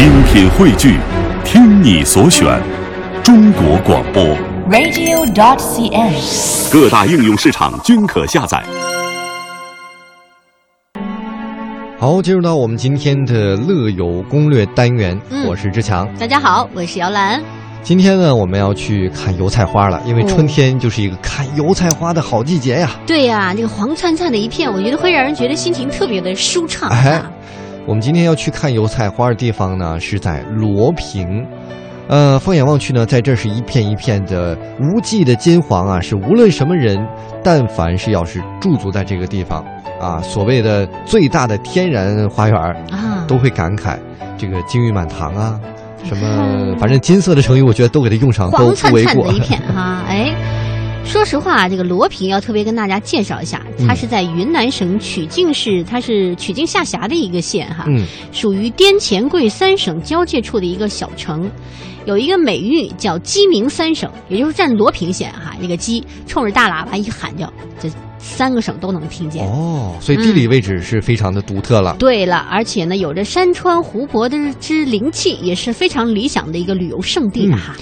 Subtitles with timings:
[0.00, 0.96] 精品汇聚，
[1.44, 2.58] 听你所选，
[3.22, 4.24] 中国广播。
[4.70, 6.72] radio.cn。
[6.72, 8.64] 各大应用市场均可下载。
[11.98, 16.08] 好，进入到我们今天的乐游攻略单元，嗯我是志强。
[16.18, 17.38] 大家好，我是姚兰。
[17.82, 22.92] 今天呢，我们要去看油菜花了，因为哦春天就是一个看油菜花的好季节呀。
[23.06, 27.30] 对呀、那个黄灿灿的一片，我觉得会让人觉得心情特别的舒畅哎啊。
[27.86, 31.44] 我们今天要去看油菜花的地方呢，是在罗平。
[32.08, 36.98] 呃，放眼望去呢，在这是一片一片的无际的金黄啊，是无论什么人，
[37.42, 39.64] 但凡是要是驻足在这个地方
[40.00, 43.96] 啊，所谓的最大的天然花园儿，啊，都会感慨
[44.36, 45.60] 这个金玉满堂啊，
[46.02, 49.32] 什么嗯反正金色的成语，我觉得都给它用上，都不为过灿灿的。
[49.32, 50.59] 一片哈、哎。
[51.04, 61.50] 说实话，这个罗平要特别跟大家介绍一下，嗯它是在云南省曲靖市，它是曲靖下辖的一个县哈，嗯，属于滇黔桂三省交界处的一个小城，
[62.04, 69.44] 有一个美誉叫“鸡鸣三省”，也就是占罗平县哈，那个鸡冲着大喇叭一喊叫，这三个省都能听见。
[69.44, 71.96] 哦，所以地理位置是非常的独特了。
[71.98, 77.74] 对了，而且呢，有着山川湖泊的之灵气，也是非常理想的一个旅游胜地了哈。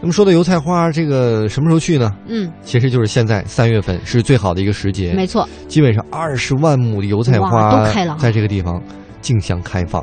[0.00, 2.10] 那么说到油菜花，这个什么时候去呢？
[2.26, 8.82] 嗯，其实就是现在三月份是最好的一个时节，没错，基本上二十万亩的油菜花都开了在这个地方
[9.20, 10.02] 竞相开放。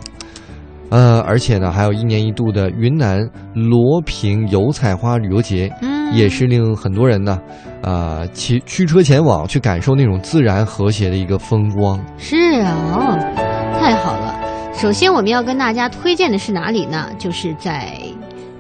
[0.90, 3.20] 呃，而且呢，还有一年一度的云南
[3.54, 7.38] 罗平油菜花旅游节，嗯，也是令很多人呢，
[7.82, 12.00] 呃，骑驱车前往去感受那种自然和谐的一个风光。
[12.18, 14.34] 是啊，哦，太好了。
[14.74, 17.10] 首先我们要跟大家推荐的是哪里呢？
[17.18, 17.98] 就是在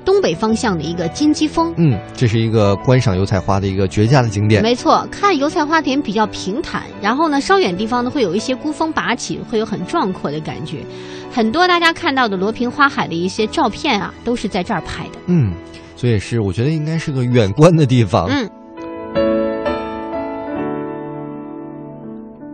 [0.07, 1.73] 东北方向的一个金鸡峰。
[1.75, 4.63] 嗯，这是一个观赏油菜花的一个绝佳的景点。
[4.63, 10.77] 没错，看油菜花田比较平坦，然后呢，稍远地方呢会有一些孤峰拔起，会有很壮阔的感觉。
[11.29, 15.19] 很多大家看到的罗平花海的一些照片啊，都是在这儿拍的。
[15.25, 15.51] 嗯，
[15.97, 18.27] 所以是我觉得应该是个远观的地方。
[18.29, 18.49] 嗯，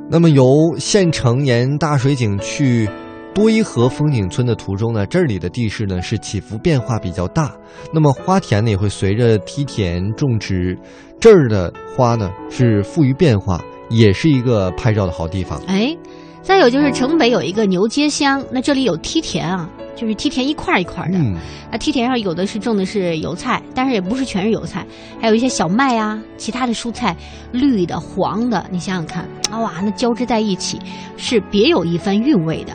[0.10, 0.44] 那么由
[0.80, 2.90] 县城沿大水井去
[3.34, 7.52] 多伊河风景村的途中呢，这里的地势呢是起伏变化比较大，
[7.92, 10.78] 那么花田呢也会随着梯田种植，
[11.20, 15.60] 这儿的花呢是富于变化，也是一个拍照的好地方。
[15.66, 15.98] 哎，
[16.44, 21.18] 再有就是城北有一个牛街乡，那这里有梯田啊，就是梯田一块儿一块儿的。
[21.18, 21.36] 嗯，
[21.72, 24.86] 那梯田上有的是种的是油菜，但是也不是全是油菜，
[25.20, 27.18] 还有一些小麦啊，其他的蔬菜，
[27.52, 30.80] 绿的、黄的，你想想看，啊哇，那交织在一起，
[31.18, 32.74] 是别有一番韵味的。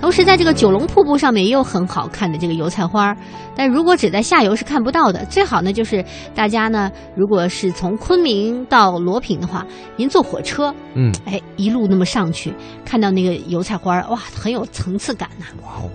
[0.00, 3.16] 同时，在这个九龙瀑布上面也有很好看的这个油菜花儿，
[3.56, 5.24] 但如果只在下游是看不到的。
[5.26, 6.04] 最好呢，就是
[6.34, 9.66] 大家呢，如果是从昆明到罗平的话，
[9.96, 12.54] 您坐火车，嗯，哎，一路那么上去，
[12.84, 15.90] 看到那个油菜花儿，哇，很有层次感呐、哇哦。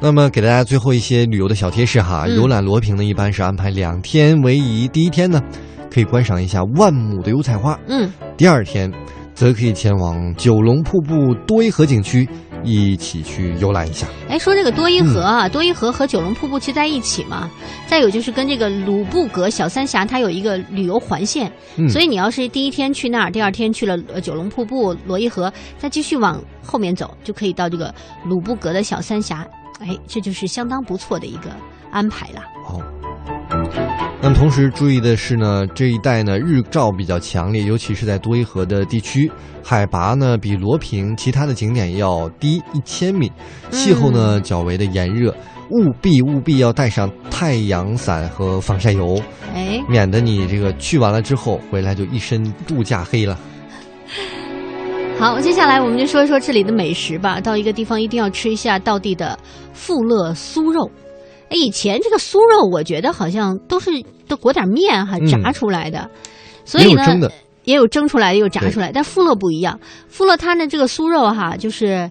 [0.00, 5.42] 那么给大家最后一些旅游的小贴士哈，嗯游览罗平呢一般是安排两天为宜，第一天呢
[5.90, 8.92] 可以观赏一下万亩的油菜花，嗯，第二天，
[9.36, 12.26] 则可以前往九龙瀑布多依河景区，
[12.64, 14.06] 一起去游览一下。
[14.30, 17.50] 哎，说这个多依河啊，多依河和九龙瀑布其实在一起嘛。
[17.86, 29.46] 再有就是跟这个鲁布格小三峡，它有一个旅游环线，嗯所以你要是第一天去那儿，第二天去了呃九龙瀑布、罗伊河，再继续往后面走，就可以到这个鲁布格的小三峡。
[29.80, 31.50] 哎，这就是相当不错的一个
[31.90, 32.42] 安排了。
[32.64, 32.80] 好。
[34.26, 39.30] 那么同时注意的是呢，这一带呢日照比较强烈，尤其是在多伊河的地区，
[39.62, 43.30] 海拔呢比罗平其他的景点要低一千米，
[43.70, 45.32] 气候呢较为的炎热，
[45.70, 49.22] 务必务必要带上太阳伞和防晒油，
[49.54, 53.38] 哎，免得你这个去完了之后回来就一身度假黑了。
[55.20, 57.40] 好，接下来我们就说一说这里的美食吧。
[57.40, 59.38] 到一个地方一定要吃一下道地的
[59.72, 60.90] 富乐酥肉。
[61.48, 63.90] 哎，以前这个酥肉我觉得好像都是
[64.26, 66.10] 都裹点面哈嗯炸出来的，
[66.64, 67.30] 所以呢
[67.64, 68.90] 也有蒸出来的，也有炸出来。
[68.92, 72.10] 但富乐不一样，富乐它呢这个酥肉哈，就是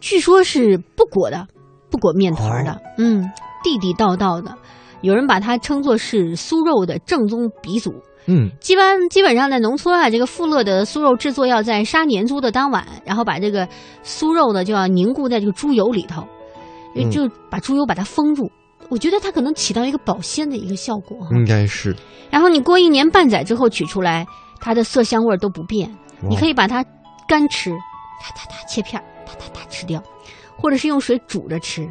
[0.00, 1.46] 据说是不裹的，
[1.90, 3.30] 不裹面团儿的，哦嗯，
[3.62, 4.54] 地地道道的。
[5.02, 7.94] 有人把它称作是酥肉的正宗鼻祖。
[8.26, 13.66] 嗯，基本基本上在农村啊，这个富乐的酥肉制作要在杀年猪的当晚，然后把这个
[14.04, 16.22] 酥肉呢就要凝固在这个猪油里头，
[16.94, 18.50] 嗯就把猪油把它封住。
[18.88, 21.28] 我觉得它可能起到一个保鲜的一个效果。
[21.32, 21.94] 应该是。
[22.30, 24.26] 然后你过一年半载之后取出来，
[24.60, 25.94] 它的色香味儿都不变。
[26.28, 26.84] 你可以以把它
[27.26, 30.02] 干吃，哒哒哒切片儿，哒哒哒吃掉，
[30.56, 31.88] 或者是用水煮着吃。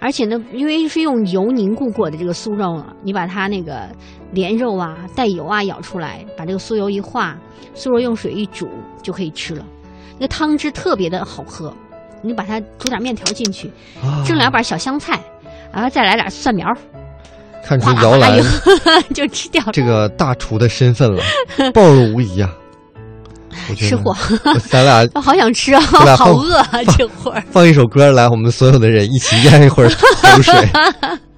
[0.00, 3.88] 而且呢，因为是用油凝固过的这个酥肉啊，你把它那个
[4.32, 7.38] 连肉啊、带油啊舀出来，把这个酥油一化，
[7.72, 8.68] 酥肉用水一煮
[9.00, 9.64] 就可以吃了。
[10.14, 11.72] 那个汤汁特别的好喝，
[12.20, 13.70] 你把它煮点面条进去，
[14.02, 15.22] 啊蒸两把小香菜，
[15.72, 16.66] 然后再来点蒜苗，
[17.64, 18.36] 看出哗啦姚兰
[19.14, 19.72] 就就吃掉了。
[19.72, 21.22] 这个大厨的身份了，
[21.72, 22.50] 暴露无遗啊！
[23.68, 24.16] 我觉得吃货，
[24.68, 25.80] 咱俩 我好想吃啊，
[26.16, 26.68] 好饿啊！
[26.96, 27.42] 这会儿。
[27.50, 30.54] 放一首歌来，我们所有的人一起咽一会儿口水。